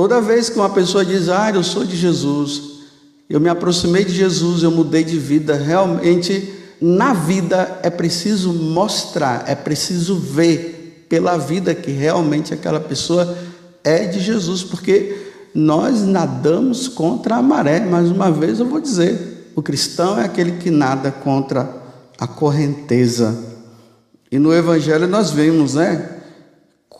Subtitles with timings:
[0.00, 2.62] Toda vez que uma pessoa diz, ah, eu sou de Jesus,
[3.28, 9.44] eu me aproximei de Jesus, eu mudei de vida, realmente na vida é preciso mostrar,
[9.46, 13.36] é preciso ver pela vida que realmente aquela pessoa
[13.84, 15.18] é de Jesus, porque
[15.54, 17.80] nós nadamos contra a maré.
[17.80, 21.68] Mais uma vez eu vou dizer: o cristão é aquele que nada contra
[22.18, 23.38] a correnteza.
[24.32, 26.19] E no Evangelho nós vemos, né?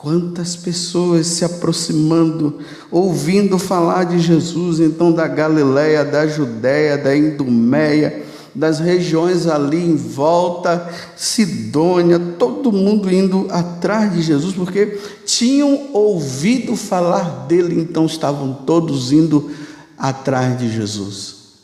[0.01, 2.59] Quantas pessoas se aproximando,
[2.91, 9.97] ouvindo falar de Jesus, então da Galiléia, da Judéia, da Idumeia, das regiões ali em
[9.97, 18.55] volta, Sidônia, todo mundo indo atrás de Jesus, porque tinham ouvido falar dele, então estavam
[18.55, 19.51] todos indo
[19.98, 21.59] atrás de Jesus.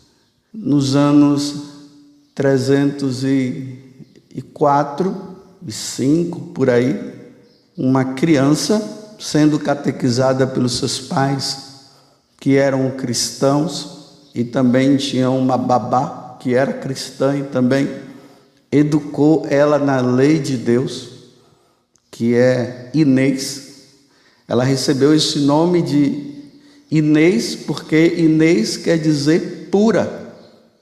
[0.53, 1.55] Nos anos
[2.35, 5.17] 304
[5.67, 7.16] e 5 por aí,
[7.77, 8.83] uma criança
[9.19, 11.67] sendo catequizada pelos seus pais,
[12.39, 17.89] que eram cristãos e também tinham uma babá que era cristã e também
[18.71, 21.09] educou ela na lei de Deus,
[22.11, 23.67] que é Inês.
[24.49, 26.35] Ela recebeu esse nome de
[26.91, 30.35] Inês porque Inês quer dizer pura.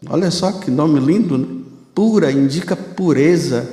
[0.09, 1.63] Olha só que nome lindo, né?
[1.95, 3.67] Pura indica pureza,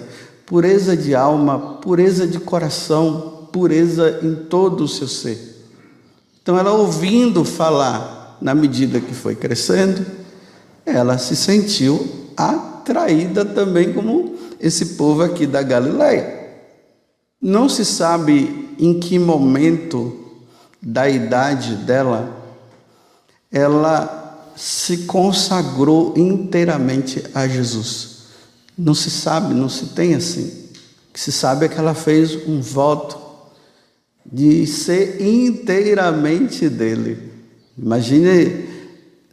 [0.51, 5.63] pureza de alma, pureza de coração, pureza em todo o seu ser.
[6.43, 10.05] Então ela ouvindo falar, na medida que foi crescendo,
[10.85, 16.49] ela se sentiu atraída também como esse povo aqui da Galileia.
[17.41, 20.19] Não se sabe em que momento
[20.81, 22.29] da idade dela
[23.49, 28.10] ela se consagrou inteiramente a Jesus.
[28.83, 30.47] Não se sabe, não se tem assim.
[31.09, 33.15] O que se sabe é que ela fez um voto
[34.25, 37.31] de ser inteiramente dele.
[37.77, 38.65] Imagine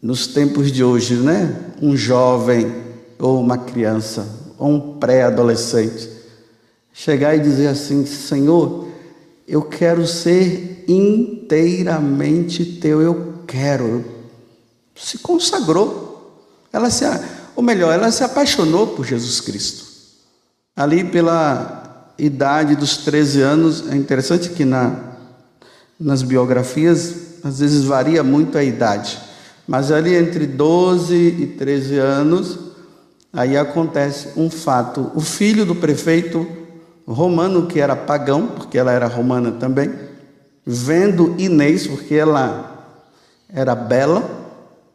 [0.02, 1.72] nos tempos de hoje, né?
[1.80, 2.70] Um jovem
[3.18, 6.10] ou uma criança ou um pré-adolescente
[6.92, 8.86] chegar e dizer assim: Senhor,
[9.46, 14.04] eu quero ser inteiramente teu, eu quero.
[14.94, 16.06] Se consagrou.
[16.70, 17.04] Ela se,
[17.58, 19.84] ou melhor, ela se apaixonou por Jesus Cristo.
[20.76, 24.94] Ali pela idade dos 13 anos, é interessante que na,
[25.98, 29.18] nas biografias às vezes varia muito a idade.
[29.66, 32.58] Mas ali entre 12 e 13 anos,
[33.32, 35.10] aí acontece um fato.
[35.16, 36.46] O filho do prefeito
[37.04, 39.92] romano, que era pagão, porque ela era romana também,
[40.64, 43.02] vendo Inês, porque ela
[43.52, 44.22] era bela,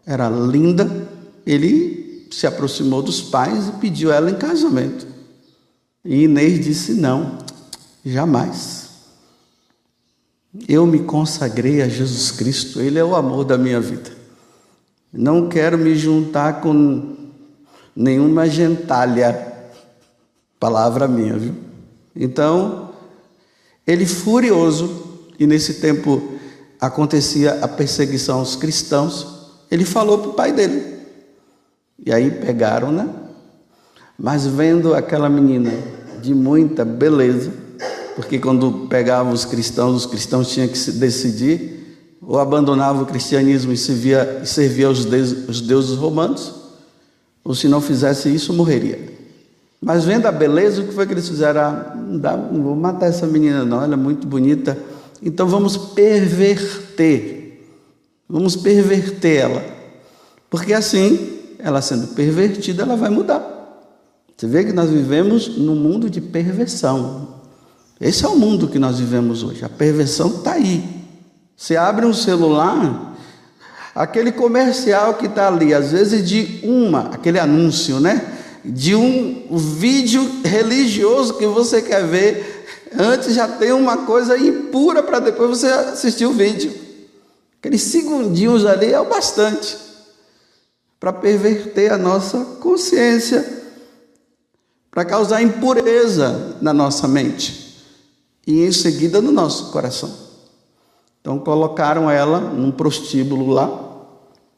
[0.06, 0.90] era linda,
[1.46, 2.03] ele
[2.34, 5.06] se aproximou dos pais e pediu ela em casamento.
[6.04, 7.38] E Inês disse: Não,
[8.04, 8.90] jamais.
[10.68, 14.12] Eu me consagrei a Jesus Cristo, Ele é o amor da minha vida.
[15.12, 17.16] Não quero me juntar com
[17.96, 19.52] nenhuma gentalha.
[20.60, 21.56] Palavra minha, viu?
[22.16, 22.94] Então,
[23.86, 26.34] ele furioso, e nesse tempo
[26.80, 29.28] acontecia a perseguição aos cristãos,
[29.70, 30.93] ele falou para o pai dele.
[32.06, 33.08] E aí pegaram, né?
[34.18, 35.72] Mas vendo aquela menina
[36.22, 37.52] de muita beleza,
[38.16, 41.74] porque quando pegavam os cristãos, os cristãos tinham que se decidir
[42.22, 46.54] ou abandonava o cristianismo e servia, servia aos, deuses, aos deuses romanos,
[47.44, 49.14] ou se não fizesse isso, morreria.
[49.82, 51.60] Mas vendo a beleza, o que foi que eles fizeram?
[51.60, 54.78] Ah, não, dá, não vou matar essa menina, não, ela é muito bonita.
[55.22, 57.68] Então vamos perverter.
[58.30, 59.66] Vamos perverter ela.
[60.50, 61.33] Porque assim,
[61.64, 63.42] ela sendo pervertida, ela vai mudar.
[64.36, 67.40] Você vê que nós vivemos num mundo de perversão.
[68.02, 69.64] Esse é o mundo que nós vivemos hoje.
[69.64, 70.84] A perversão está aí.
[71.56, 73.16] Você abre um celular,
[73.96, 78.34] aquele comercial que está ali, às vezes de uma, aquele anúncio, né?
[78.66, 82.66] De um vídeo religioso que você quer ver,
[82.98, 86.74] antes já tem uma coisa impura para depois você assistir o vídeo.
[87.60, 89.93] Aqueles segundinhos ali é o bastante
[91.04, 93.46] para perverter a nossa consciência,
[94.90, 97.84] para causar impureza na nossa mente
[98.48, 100.10] e em seguida no nosso coração.
[101.20, 103.68] Então colocaram ela num prostíbulo lá,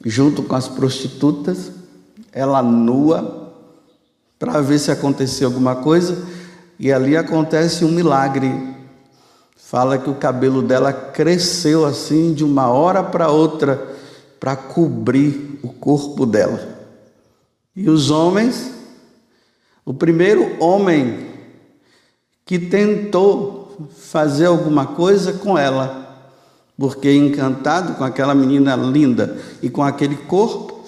[0.05, 1.71] junto com as prostitutas,
[2.31, 3.51] ela nua,
[4.37, 6.27] para ver se acontecia alguma coisa,
[6.77, 8.75] e ali acontece um milagre.
[9.57, 13.94] Fala que o cabelo dela cresceu assim de uma hora para outra
[14.45, 16.77] para cobrir o corpo dela.
[17.75, 18.69] E os homens,
[19.83, 21.31] o primeiro homem
[22.45, 26.31] que tentou fazer alguma coisa com ela,
[26.77, 30.85] porque encantado com aquela menina linda e com aquele corpo,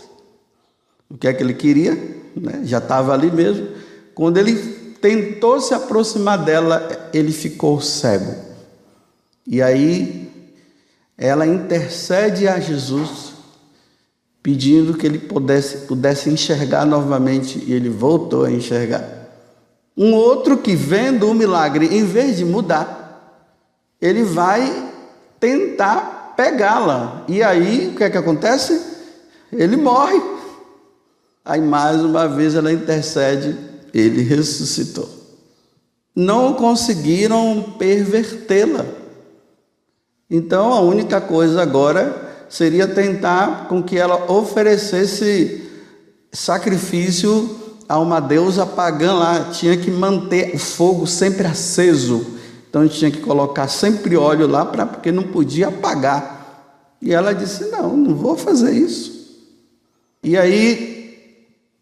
[1.09, 1.95] o que é que ele queria?
[2.35, 2.61] Né?
[2.63, 3.69] Já estava ali mesmo.
[4.13, 4.55] Quando ele
[5.01, 8.35] tentou se aproximar dela, ele ficou cego.
[9.47, 10.31] E aí
[11.17, 13.26] ela intercede a Jesus,
[14.47, 19.05] pedindo que ele pudesse, pudesse enxergar novamente, e ele voltou a enxergar.
[19.97, 23.43] Um outro que, vendo o milagre, em vez de mudar,
[24.01, 24.89] ele vai
[25.37, 27.25] tentar pegá-la.
[27.27, 28.81] E aí, o que é que acontece?
[29.51, 30.17] Ele morre.
[31.43, 33.53] Aí, mais uma vez, ela intercede,
[33.93, 35.09] ele ressuscitou.
[36.15, 38.85] Não conseguiram pervertê-la.
[40.31, 45.69] Então, a única coisa agora seria tentar com que ela oferecesse
[46.31, 47.57] sacrifício
[47.87, 52.25] a uma deusa pagã lá, tinha que manter o fogo sempre aceso.
[52.69, 56.95] Então a gente tinha que colocar sempre óleo lá para porque não podia apagar.
[57.01, 59.17] E ela disse: "Não, não vou fazer isso".
[60.23, 61.25] E aí,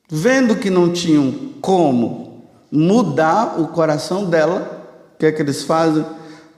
[0.09, 4.85] vendo que não tinham como mudar o coração dela,
[5.15, 6.05] o que é que eles fazem?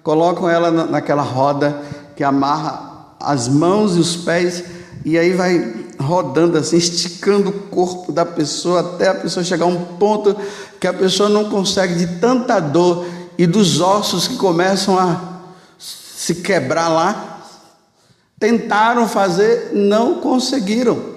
[0.04, 1.81] Colocam ela naquela roda
[2.15, 2.86] que amarra
[3.19, 4.63] as mãos e os pés
[5.05, 9.69] e aí vai rodando assim, esticando o corpo da pessoa até a pessoa chegar a
[9.69, 10.35] um ponto
[10.79, 13.05] que a pessoa não consegue de tanta dor
[13.37, 15.37] e dos ossos que começam a
[15.77, 17.41] se quebrar lá.
[18.39, 21.15] Tentaram fazer, não conseguiram.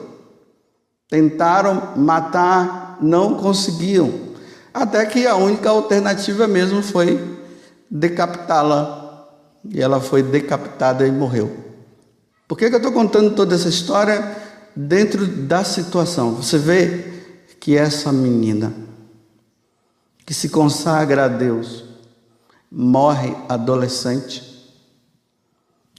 [1.08, 4.30] Tentaram matar, não conseguiam.
[4.72, 7.38] Até que a única alternativa mesmo foi
[7.90, 9.26] decapitá-la.
[9.68, 11.69] E ela foi decapitada e morreu.
[12.50, 14.50] Por que, que eu estou contando toda essa história?
[14.74, 16.34] dentro da situação.
[16.34, 17.04] Você vê
[17.58, 18.72] que essa menina
[20.24, 21.84] que se consagra a Deus
[22.70, 24.48] morre adolescente,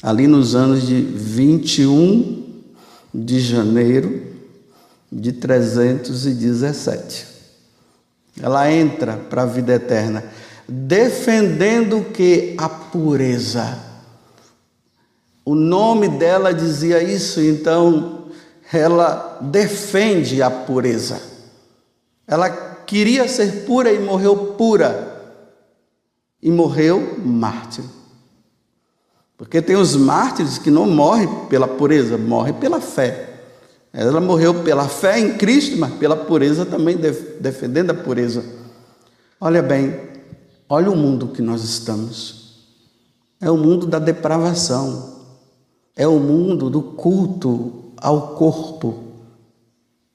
[0.02, 2.64] ali nos anos de 21
[3.14, 4.24] de janeiro
[5.12, 7.28] de 317.
[8.42, 10.24] Ela entra para a vida eterna,
[10.68, 13.91] defendendo que a pureza.
[15.44, 18.28] O nome dela dizia isso, então
[18.72, 21.22] ela defende a pureza.
[22.28, 25.10] Ela queria ser pura e morreu pura.
[26.42, 27.84] E morreu mártir.
[29.38, 33.32] Porque tem os mártires que não morrem pela pureza, morrem pela fé.
[33.92, 36.98] Ela morreu pela fé em Cristo, mas pela pureza também,
[37.40, 38.44] defendendo a pureza.
[39.40, 40.00] Olha bem,
[40.70, 42.66] olha o mundo que nós estamos.
[43.42, 45.21] É o mundo da depravação.
[45.96, 49.04] É o mundo do culto ao corpo.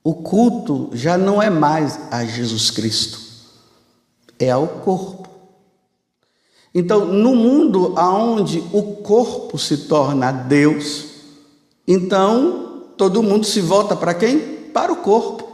[0.02, 3.20] O culto já não é mais a Jesus Cristo,
[4.38, 5.28] é ao corpo.
[6.72, 11.06] Então, no mundo aonde o corpo se torna Deus,
[11.88, 14.38] então todo mundo se volta para quem?
[14.72, 15.48] Para o corpo.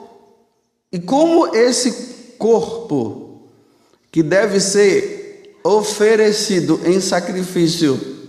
[0.93, 3.49] E como esse corpo
[4.11, 8.22] que deve ser oferecido em sacrifício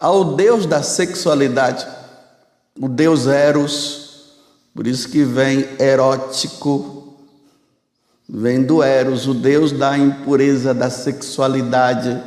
[0.00, 1.86] ao Deus da sexualidade,
[2.80, 4.30] o deus Eros,
[4.74, 7.18] por isso que vem erótico,
[8.26, 12.18] vem do Eros, o deus da impureza, da sexualidade.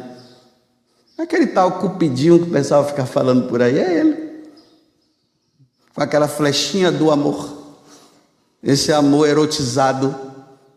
[1.17, 4.43] Aquele tal cupidinho que o pessoal fica falando por aí, é ele.
[5.95, 7.77] Com aquela flechinha do amor,
[8.61, 10.15] esse amor erotizado.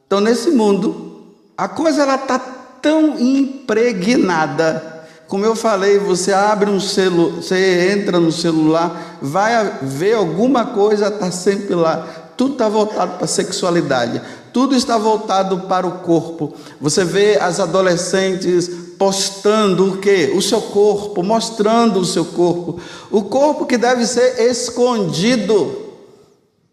[0.07, 4.96] Então, nesse mundo, a coisa ela está tão impregnada
[5.28, 11.09] como eu falei, você abre um celular, você entra no celular, vai ver alguma coisa,
[11.09, 12.06] está sempre lá.
[12.37, 16.54] Tudo está voltado para a sexualidade, tudo está voltado para o corpo.
[16.80, 18.68] Você vê as adolescentes
[18.99, 20.33] postando o que?
[20.37, 22.78] O seu corpo, mostrando o seu corpo.
[23.11, 25.85] O corpo que deve ser escondido.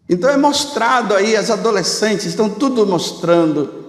[0.08, 3.84] Então é mostrado aí, as adolescentes estão tudo mostrando.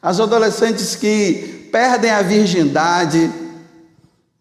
[0.00, 3.30] As adolescentes que perdem a virgindade,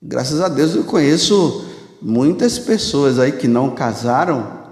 [0.08, 1.66] Graças a Deus eu conheço
[2.00, 4.66] muitas pessoas aí que não casaram,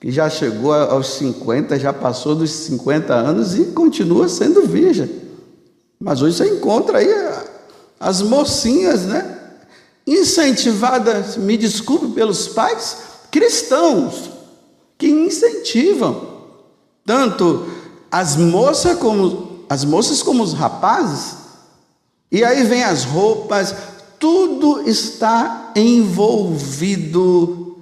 [0.00, 5.10] que já chegou aos 50, já passou dos 50 anos e continua sendo virgem.
[5.98, 7.08] Mas hoje você encontra aí
[7.98, 9.36] as mocinhas, né?
[10.06, 12.98] Incentivadas, me desculpe pelos pais,
[13.32, 14.30] cristãos,
[14.96, 16.38] que incentivam
[17.04, 17.66] tanto
[18.12, 21.36] as moças como as moças como os rapazes.
[22.30, 23.74] E aí vem as roupas,
[24.18, 27.78] tudo está envolvido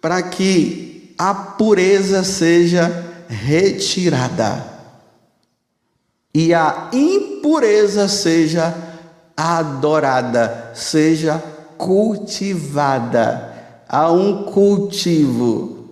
[0.00, 4.64] para que a pureza seja retirada
[6.32, 8.74] e a impureza seja
[9.36, 11.42] adorada, seja
[11.76, 13.54] cultivada.
[13.88, 15.88] Há um cultivo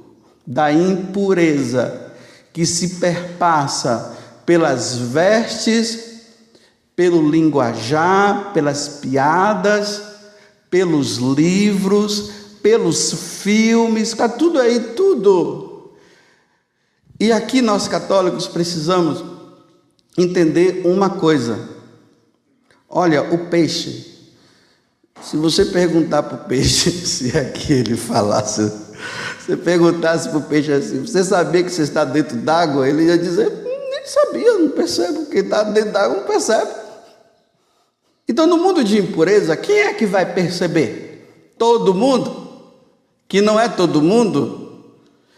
[0.46, 2.12] da impureza
[2.52, 6.15] que se perpassa pelas vestes,
[6.96, 10.02] pelo linguajar, pelas piadas,
[10.70, 12.30] pelos livros,
[12.62, 13.12] pelos
[13.42, 15.92] filmes, está tudo aí, tudo.
[17.20, 19.22] E aqui nós católicos precisamos
[20.16, 21.68] entender uma coisa.
[22.88, 24.14] Olha, o peixe.
[25.22, 28.72] Se você perguntar para o peixe, se aqui ele falasse,
[29.38, 32.88] você perguntasse para o peixe assim, você sabia que você está dentro d'água?
[32.88, 36.85] Ele ia dizer, hum, nem sabia, não percebo, quem está dentro d'água não percebe.
[38.28, 41.52] Então, no mundo de impureza, quem é que vai perceber?
[41.56, 42.48] Todo mundo?
[43.28, 44.84] Que não é todo mundo,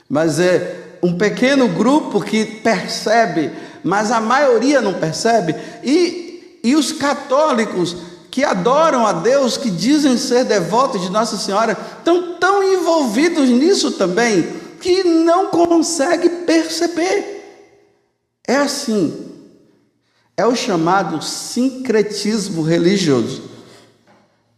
[0.08, 3.52] mas é um pequeno grupo que percebe,
[3.84, 5.54] mas a maioria não percebe.
[5.84, 7.96] E, e os católicos
[8.30, 13.92] que adoram a Deus, que dizem ser devotos de Nossa Senhora, estão tão envolvidos nisso
[13.92, 14.48] também,
[14.80, 17.38] que não conseguem perceber.
[18.46, 19.28] É assim,
[20.38, 23.42] é o chamado sincretismo religioso.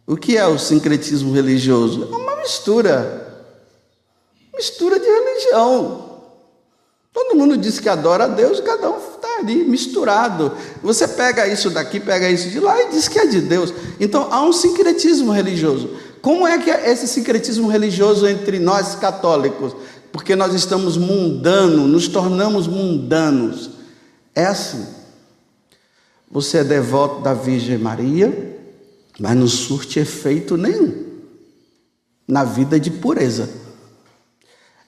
[0.05, 2.07] O que é o sincretismo religioso?
[2.11, 3.49] É uma mistura.
[4.55, 6.11] Mistura de religião.
[7.11, 10.55] Todo mundo diz que adora a Deus cada um está ali misturado.
[10.83, 13.73] Você pega isso daqui, pega isso de lá e diz que é de Deus.
[13.99, 15.89] Então há um sincretismo religioso.
[16.21, 19.75] Como é que é esse sincretismo religioso entre nós católicos?
[20.11, 23.71] Porque nós estamos mundanos, nos tornamos mundanos.
[24.35, 25.00] É assim.
[26.31, 28.57] Você é devoto da Virgem Maria,
[29.19, 31.11] mas não surte efeito nenhum
[32.27, 33.49] na vida de pureza.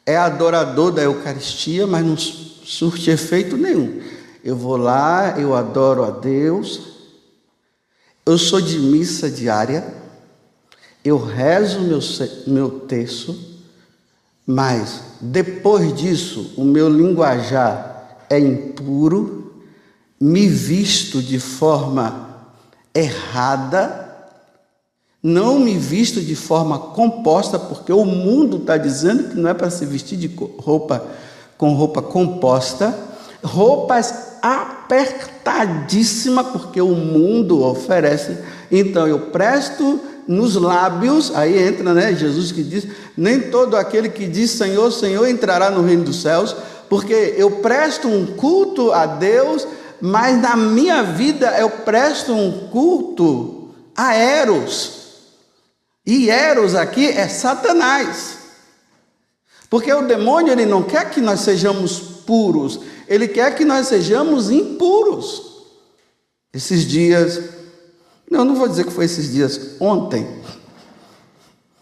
[0.06, 4.02] É adorador da Eucaristia, mas não surte efeito nenhum.
[4.44, 6.94] Eu vou lá, eu adoro a Deus,
[8.26, 9.94] eu sou de missa diária,
[11.04, 12.00] eu rezo meu,
[12.48, 13.38] meu texto,
[14.46, 19.43] mas depois disso o meu linguajar é impuro,
[20.26, 22.30] me visto de forma
[22.96, 24.08] errada,
[25.22, 29.70] não me visto de forma composta, porque o mundo está dizendo que não é para
[29.70, 31.06] se vestir de roupa
[31.58, 32.98] com roupa composta,
[33.44, 38.38] roupas apertadíssimas, porque o mundo oferece.
[38.72, 42.88] Então eu presto nos lábios, aí entra, né, Jesus que diz:
[43.18, 46.56] nem todo aquele que diz Senhor, Senhor entrará no reino dos céus,
[46.90, 49.68] porque eu presto um culto a Deus
[50.06, 55.14] mas na minha vida eu presto um culto a Eros.
[56.06, 58.38] E Eros aqui é Satanás.
[59.70, 64.52] Porque o demônio ele não quer que nós sejamos puros, ele quer que nós sejamos
[64.52, 65.64] impuros.
[66.54, 67.42] Esses dias,
[68.30, 70.28] não, não vou dizer que foi esses dias, ontem.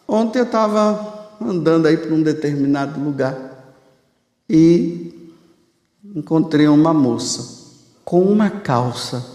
[0.07, 3.75] Ontem eu estava andando aí para um determinado lugar
[4.47, 5.31] e
[6.15, 7.60] encontrei uma moça
[8.11, 9.25] com uma calça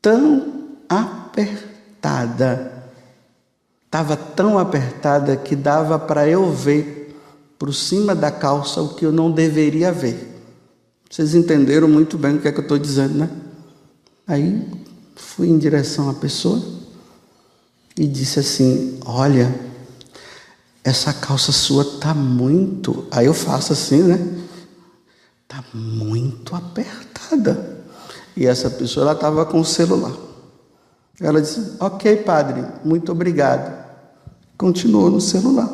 [0.00, 2.84] tão apertada,
[3.84, 7.20] estava tão apertada que dava para eu ver
[7.58, 10.40] por cima da calça o que eu não deveria ver.
[11.10, 13.28] Vocês entenderam muito bem o que é que eu estou dizendo, né?
[14.24, 14.64] Aí
[15.16, 16.62] fui em direção à pessoa
[17.98, 19.52] e disse assim: Olha,
[20.84, 23.08] essa calça sua tá muito.
[23.10, 24.44] Aí eu faço assim, né?
[25.48, 27.79] Tá muito apertada.
[28.36, 30.12] E essa pessoa estava com o celular.
[31.20, 33.78] Ela disse: Ok, padre, muito obrigado.
[34.56, 35.68] Continuou no celular.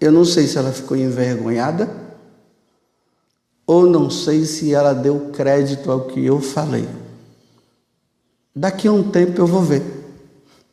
[0.00, 1.88] Eu não sei se ela ficou envergonhada,
[3.66, 6.88] ou não sei se ela deu crédito ao que eu falei.
[8.54, 9.98] Daqui a um tempo eu vou ver.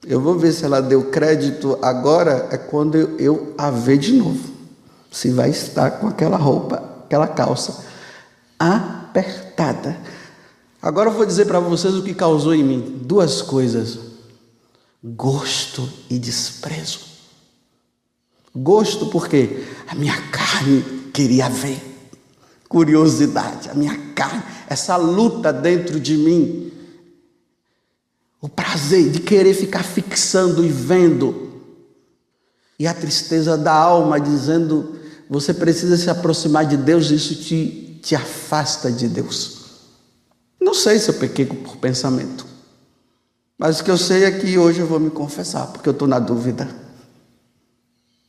[0.05, 4.13] Eu vou ver se ela deu crédito agora, é quando eu, eu a ver de
[4.13, 4.49] novo.
[5.11, 7.85] Se vai estar com aquela roupa, aquela calça
[8.59, 9.99] apertada.
[10.81, 13.01] Agora eu vou dizer para vocês o que causou em mim.
[13.03, 13.99] Duas coisas:
[15.03, 16.99] gosto e desprezo.
[18.55, 20.81] Gosto porque a minha carne
[21.13, 21.79] queria ver,
[22.67, 26.71] curiosidade, a minha carne, essa luta dentro de mim,
[28.41, 31.61] o prazer de querer ficar fixando e vendo,
[32.79, 34.97] e a tristeza da alma dizendo:
[35.29, 39.57] você precisa se aproximar de Deus, isso te, te afasta de Deus.
[40.59, 42.45] Não sei se eu pequei por pensamento.
[43.57, 46.07] Mas o que eu sei é que hoje eu vou me confessar, porque eu estou
[46.07, 46.67] na dúvida.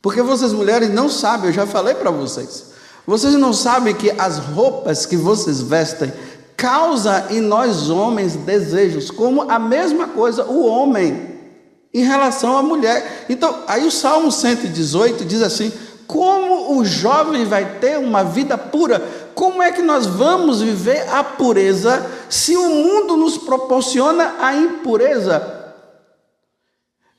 [0.01, 2.65] Porque vocês mulheres não sabem, eu já falei para vocês.
[3.05, 6.11] Vocês não sabem que as roupas que vocês vestem
[6.55, 11.37] causam em nós homens desejos, como a mesma coisa o homem.
[11.91, 13.25] em relação à mulher.
[13.27, 15.71] Então, aí o Salmo 118 diz assim:
[16.09, 18.99] como o jovem vai ter uma vida pura?
[19.35, 25.75] Como é que nós vamos viver a pureza se o mundo nos proporciona a impureza?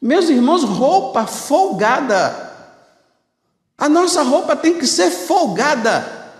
[0.02, 2.50] Meus irmãos, roupa folgada.
[3.78, 6.34] A nossa roupa tem que ser folgada.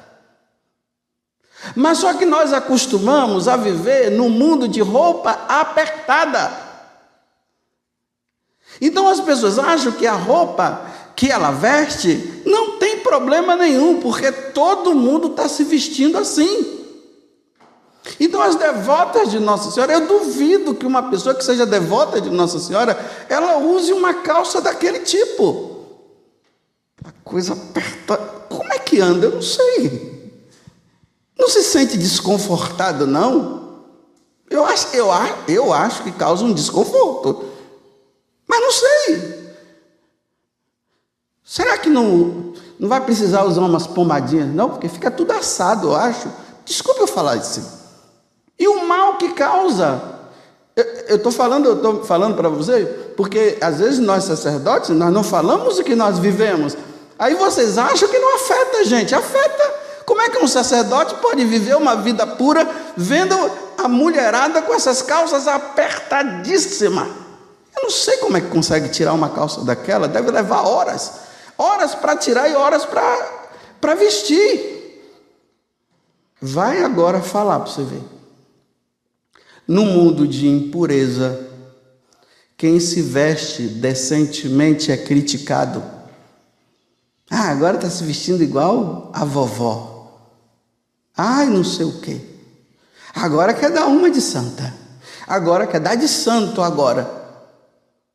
[1.77, 6.51] Mas só que nós acostumamos a viver no mundo de roupa apertada.
[8.81, 10.90] Então as pessoas acham que a roupa
[11.21, 16.81] que ela veste não tem problema nenhum, porque todo mundo está se vestindo assim.
[18.19, 22.31] Então, as devotas de Nossa Senhora, eu duvido que uma pessoa que seja devota de
[22.31, 22.99] Nossa Senhora,
[23.29, 25.85] ela use uma calça daquele tipo.
[27.05, 28.17] A coisa aperta.
[28.49, 29.27] Como é que anda?
[29.27, 30.41] Eu não sei.
[31.39, 33.83] Não se sente desconfortado, não?
[34.49, 35.09] Eu acho, eu,
[35.49, 37.45] eu acho que causa um desconforto.
[38.49, 39.40] Mas não sei.
[41.51, 44.47] Será que não, não vai precisar usar umas pomadinhas?
[44.55, 46.29] Não, porque fica tudo assado, eu acho.
[46.65, 47.61] Desculpe eu falar isso.
[48.57, 50.01] E o mal que causa?
[51.09, 52.85] Eu estou falando, eu estou falando para você,
[53.17, 56.77] porque às vezes nós sacerdotes, nós não falamos o que nós vivemos.
[57.19, 59.75] Aí vocês acham que não afeta gente, afeta.
[60.07, 62.65] Como é que um sacerdote pode viver uma vida pura
[62.97, 63.35] vendo
[63.77, 67.09] a mulherada com essas calças apertadíssimas?
[67.77, 71.29] Eu não sei como é que consegue tirar uma calça daquela, deve levar horas
[71.61, 74.81] horas para tirar e horas para vestir.
[76.41, 78.03] Vai agora falar para você ver.
[79.69, 81.49] No mundo de impureza,
[82.57, 85.83] quem se veste decentemente é criticado.
[87.31, 90.31] Ah, agora está se vestindo igual a vovó.
[91.15, 92.21] Ai, não sei o quê.
[93.15, 94.75] Agora quer dar uma de santa.
[95.27, 97.09] Agora quer dar de santo agora.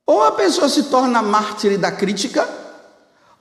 [0.05, 2.64] Ou a pessoa se torna mártir da crítica,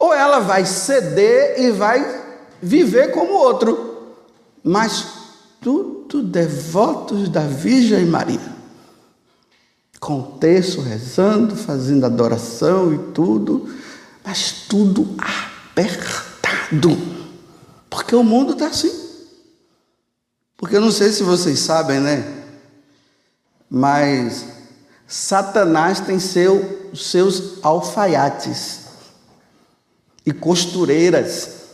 [0.04, 2.22] ou ela vai ceder e vai
[2.60, 4.12] viver como outro.
[4.62, 5.06] Mas
[5.60, 8.54] tudo devotos da Virgem Maria.
[9.98, 13.74] Com o terço rezando, fazendo adoração e tudo,
[14.22, 16.96] mas tudo apertado.
[17.88, 18.92] Porque o mundo está assim.
[20.58, 22.44] Porque eu não sei se vocês sabem, né?
[23.70, 24.44] Mas
[25.06, 28.83] Satanás tem seu, seus alfaiates
[30.24, 31.64] e costureiras.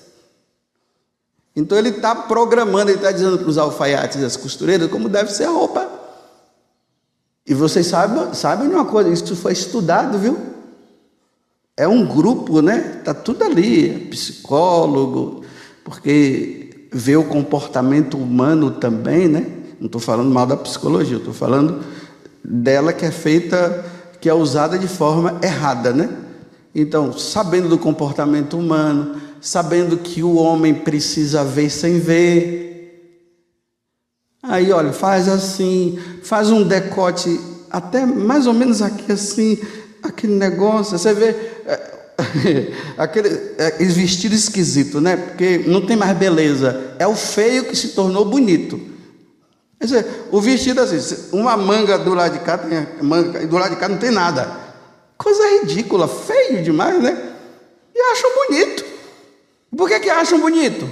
[1.55, 5.31] Então ele está programando, ele está dizendo para os alfaiates e as costureiras como deve
[5.33, 5.89] ser a roupa.
[7.47, 10.39] E vocês sabem, sabem uma coisa, isso foi estudado, viu?
[11.77, 12.99] É um grupo, né?
[12.99, 15.45] Está tudo ali, é psicólogo,
[15.85, 19.47] porque vê o comportamento humano também, né?
[19.81, 21.83] Não estou falando mal da psicologia, estou falando
[22.45, 23.85] dela que é feita,
[24.21, 26.09] que é usada de forma errada, né?
[26.75, 33.21] Então, sabendo do comportamento humano, sabendo que o homem precisa ver sem ver.
[34.43, 39.59] Aí, olha, faz assim, faz um decote até mais ou menos aqui assim,
[40.03, 43.29] aquele negócio, você vê é, aquele
[43.59, 45.17] é, vestido esquisito, né?
[45.17, 48.81] Porque não tem mais beleza, é o feio que se tornou bonito.
[49.79, 53.57] Quer dizer, o vestido assim, uma manga do lado de cá tem manga, e do
[53.57, 54.60] lado de cá não tem nada.
[55.21, 57.15] Coisa ridícula, feio demais, né?
[57.95, 58.83] E acham bonito.
[59.77, 60.89] Por que, que acham bonito?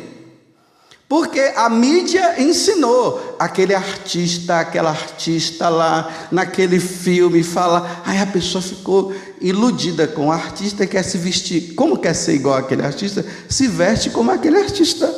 [1.08, 8.60] Porque a mídia ensinou aquele artista, aquela artista lá naquele filme fala, aí a pessoa
[8.60, 11.72] ficou iludida com o artista e quer se vestir.
[11.74, 13.24] Como quer ser igual aquele artista?
[13.48, 15.10] Se veste como aquele artista.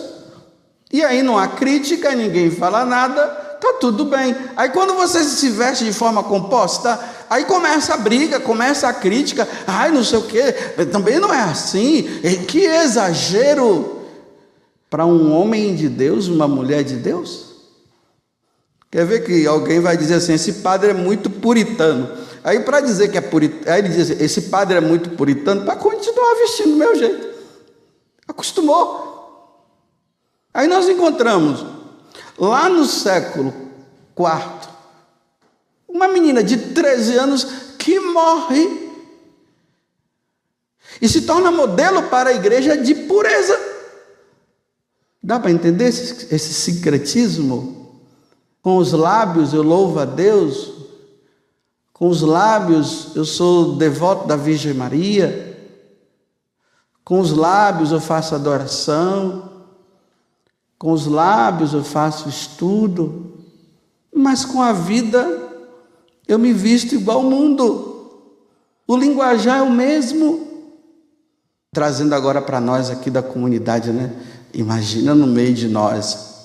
[0.93, 3.27] E aí não há crítica, ninguém fala nada,
[3.61, 4.37] tá tudo bem.
[4.57, 6.97] Aí quando você se veste de forma composta,
[7.31, 10.53] Aí começa a briga, começa a crítica, ai, não sei o quê,
[10.91, 12.03] também não é assim,
[12.49, 14.01] que exagero
[14.91, 17.51] para um homem de Deus, uma mulher de Deus.
[18.91, 22.11] Quer ver que alguém vai dizer assim: esse padre é muito puritano.
[22.43, 25.65] Aí, para dizer que é puritano, aí ele diz assim, esse padre é muito puritano,
[25.65, 27.29] para continuar vestindo do meu jeito.
[28.27, 29.09] Acostumou.
[30.53, 31.65] Aí nós encontramos,
[32.37, 33.55] lá no século
[34.19, 34.60] IV,
[35.93, 37.45] uma menina de 13 anos
[37.79, 38.91] que morre
[41.01, 43.59] e se torna modelo para a igreja de pureza.
[45.23, 48.01] Dá para entender esse, esse sincretismo?
[48.63, 50.73] Com os lábios eu louvo a Deus,
[51.93, 55.47] com os lábios eu sou devoto da Virgem Maria,
[57.05, 59.51] com os lábios eu faço adoração,
[60.79, 63.35] com os lábios eu faço estudo,
[64.15, 65.50] mas com a vida
[66.31, 68.23] eu me visto igual ao mundo.
[68.87, 70.47] O linguajar é o mesmo.
[71.73, 74.13] Trazendo agora para nós aqui da comunidade, né?
[74.55, 76.45] Imagina no meio de nós,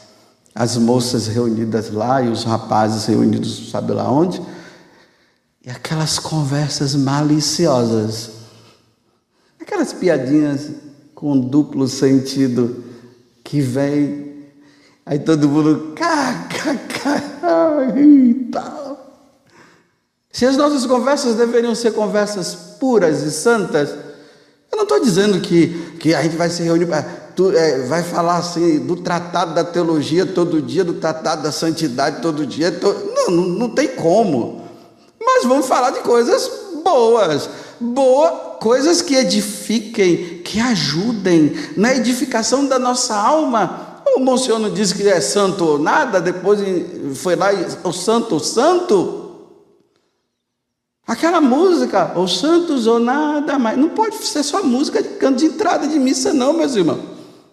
[0.56, 4.42] as moças reunidas lá e os rapazes reunidos, sabe lá onde?
[5.64, 8.32] E aquelas conversas maliciosas,
[9.60, 10.72] aquelas piadinhas
[11.14, 12.84] com duplo sentido
[13.44, 14.46] que vem,
[15.06, 16.96] aí todo mundo, kkk,
[18.00, 18.85] e tal.
[20.36, 23.88] Se as nossas conversas deveriam ser conversas puras e santas,
[24.70, 27.06] eu não estou dizendo que, que a gente vai se reunir para
[27.56, 32.46] é, vai falar assim do tratado da teologia todo dia, do tratado da santidade todo
[32.46, 32.70] dia.
[32.70, 34.62] Não, não, não tem como.
[35.24, 36.52] Mas vamos falar de coisas
[36.84, 37.50] boas.
[37.80, 44.02] Boa, coisas que edifiquem, que ajudem na edificação da nossa alma.
[44.18, 46.60] O Monsenhor não disse que é santo ou nada, depois
[47.16, 47.52] foi lá
[47.86, 49.25] o santo, o santo.
[51.08, 55.46] Aquela música, os santos ou nada mais, não pode ser só música de canto de
[55.46, 57.02] entrada de missa, não, meus irmãos.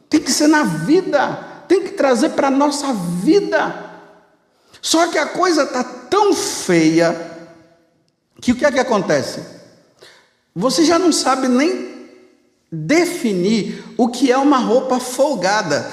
[0.08, 3.90] Tem que ser na vida, tem que trazer para a nossa vida.
[4.80, 7.30] Só que a coisa está tão feia
[8.40, 9.40] que o que é que acontece?
[10.54, 11.92] Você já não sabe nem
[12.70, 15.88] definir o que é uma roupa folgada.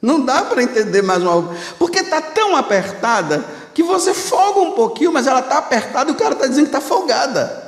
[0.00, 4.70] Não dá para entender mais uma roupa, porque está tão apertada que você folga um
[4.70, 7.62] pouquinho, mas ela está apertada e o cara está dizendo que está folgada.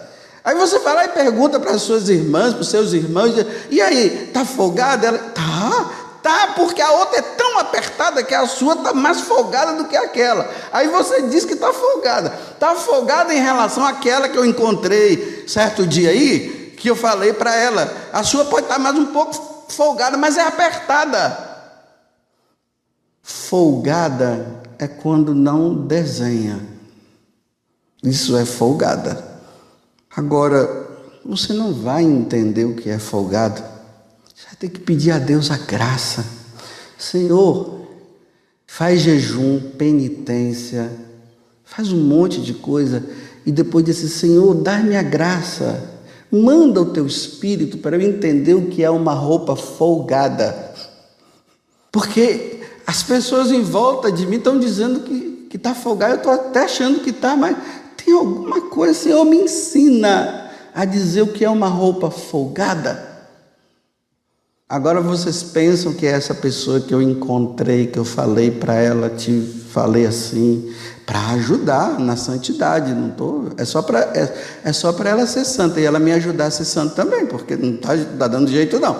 [0.44, 3.34] Aí você vai lá e pergunta para as suas irmãs, para os seus irmãos,
[3.68, 5.08] e aí, tá folgada?
[5.08, 5.90] Ela, tá,
[6.22, 9.96] tá, porque a outra é tão apertada que a sua está mais folgada do que
[9.96, 10.48] aquela.
[10.72, 12.32] Aí você diz que está folgada.
[12.52, 17.52] Está folgada em relação àquela que eu encontrei certo dia aí, que eu falei para
[17.56, 17.92] ela.
[18.12, 21.44] A sua pode estar tá mais um pouco folgada, mas é apertada.
[23.20, 26.60] Folgada é quando não desenha.
[28.02, 29.24] Isso é folgada.
[30.14, 30.86] Agora,
[31.24, 33.62] você não vai entender o que é folgado.
[34.34, 36.24] Você vai ter que pedir a Deus a graça.
[36.98, 37.86] Senhor,
[38.66, 40.90] faz jejum, penitência,
[41.64, 43.04] faz um monte de coisa
[43.44, 45.92] e depois disse: Senhor, dá-me a graça.
[46.30, 50.74] Manda o teu espírito para eu entender o que é uma roupa folgada.
[51.90, 52.55] Porque
[52.86, 57.00] as pessoas em volta de mim estão dizendo que está folgado, eu estou até achando
[57.00, 57.56] que está, mas
[57.96, 63.16] tem alguma coisa, Senhor, me ensina a dizer o que é uma roupa folgada.
[64.68, 69.08] Agora vocês pensam que é essa pessoa que eu encontrei, que eu falei para ela,
[69.08, 70.72] te falei assim,
[71.04, 75.44] para ajudar na santidade, não tô, é só para é, é só para ela ser
[75.44, 78.80] santa e ela me ajudar a ser santa também, porque não está tá dando jeito
[78.80, 78.94] não.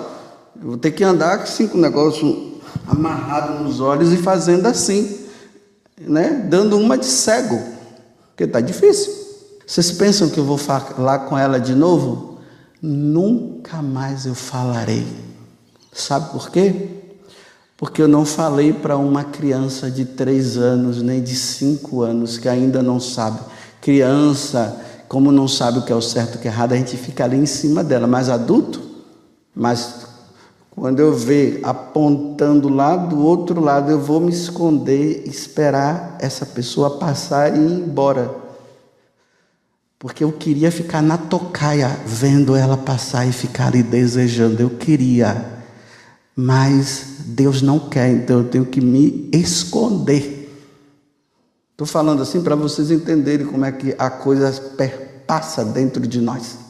[0.59, 2.56] Eu vou ter que andar com o negócio
[2.87, 5.19] amarrado nos olhos e fazendo assim,
[5.99, 6.47] né?
[6.49, 7.61] Dando uma de cego.
[8.29, 9.13] Porque está difícil.
[9.65, 12.37] Vocês pensam que eu vou falar com ela de novo?
[12.81, 15.05] Nunca mais eu falarei.
[15.91, 16.89] Sabe por quê?
[17.75, 22.47] Porque eu não falei para uma criança de três anos, nem de cinco anos, que
[22.47, 23.39] ainda não sabe.
[23.81, 26.77] Criança, como não sabe o que é o certo e o que é errado, a
[26.77, 28.07] gente fica ali em cima dela.
[28.07, 28.81] Mas adulto,
[29.53, 30.06] mas
[30.77, 36.99] quando eu ver apontando lá do outro lado, eu vou me esconder, esperar essa pessoa
[36.99, 38.29] passar e ir embora.
[39.97, 44.61] Porque eu queria ficar na tocaia, vendo ela passar e ficar ali desejando.
[44.61, 45.63] Eu queria.
[46.35, 50.47] Mas Deus não quer, então eu tenho que me esconder.
[51.71, 56.66] Estou falando assim para vocês entenderem como é que a coisa perpassa dentro de nós.